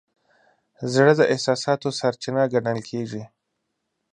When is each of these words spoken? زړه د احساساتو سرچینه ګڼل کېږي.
زړه 0.93 1.13
د 1.19 1.21
احساساتو 1.33 1.87
سرچینه 1.99 2.43
ګڼل 2.53 2.79
کېږي. 2.89 3.23